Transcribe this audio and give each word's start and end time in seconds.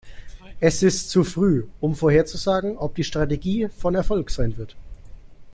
Es 0.59 0.81
ist 0.81 1.11
zu 1.11 1.23
früh, 1.23 1.63
um 1.79 1.93
vorherzusagen, 1.95 2.75
ob 2.75 2.95
die 2.95 3.03
Strategie 3.03 3.67
von 3.69 3.93
Erfolg 3.93 4.31
sein 4.31 4.57
wird. 4.57 4.75